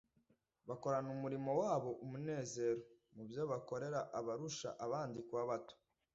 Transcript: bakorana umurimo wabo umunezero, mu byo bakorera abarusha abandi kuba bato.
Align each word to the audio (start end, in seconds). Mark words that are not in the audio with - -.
bakorana 0.67 1.09
umurimo 1.17 1.51
wabo 1.61 1.89
umunezero, 2.03 2.81
mu 3.15 3.23
byo 3.29 3.43
bakorera 3.51 3.99
abarusha 4.19 4.69
abandi 4.85 5.19
kuba 5.27 5.43
bato. 5.51 5.75